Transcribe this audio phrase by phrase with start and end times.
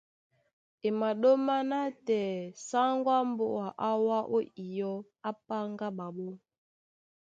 [0.87, 2.31] E maɗóma nátɛɛ
[2.67, 4.93] sáŋgó á mbóa á wá ó iyɔ́,
[5.27, 6.33] á páŋgá ɓaɓɔ́.